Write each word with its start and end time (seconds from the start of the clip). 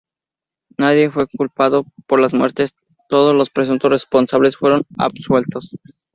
Nadie 0.79 1.11
fue 1.11 1.27
culpado 1.27 1.85
por 2.07 2.19
las 2.19 2.33
muertes, 2.33 2.73
todos 3.07 3.35
los 3.35 3.51
presuntos 3.51 3.91
responsables 3.91 4.57
fueron 4.57 4.81
absueltos. 4.97 5.75